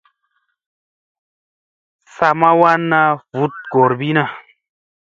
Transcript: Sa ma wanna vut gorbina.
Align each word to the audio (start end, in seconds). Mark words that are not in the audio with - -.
Sa 2.15 2.27
ma 2.39 2.49
wanna 2.61 3.01
vut 3.37 3.55
gorbina. 3.73 4.23